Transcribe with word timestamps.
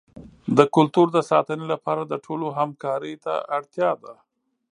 د 0.57 0.59
کلتور 0.75 1.07
د 1.15 1.17
ساتنې 1.29 1.65
لپاره 1.73 2.01
د 2.05 2.13
ټولو 2.25 2.45
همکارۍ 2.57 3.15
ته 3.25 3.33
اړتیا 3.57 3.89
ده. 4.03 4.13